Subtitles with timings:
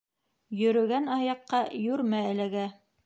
[0.61, 2.65] Йөрөгән аяҡҡа йүрмә эләгә.